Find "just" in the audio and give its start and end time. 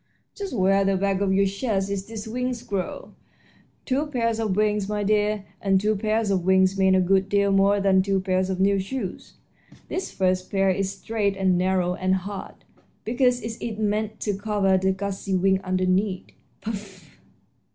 0.33-0.53